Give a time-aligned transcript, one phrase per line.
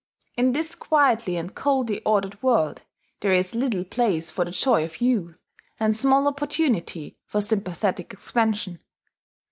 [0.35, 2.81] In this quietly and coldly ordered world
[3.19, 5.37] there is little place for the joy of youth,
[5.79, 8.79] and small opportunity for sympathetic expansion.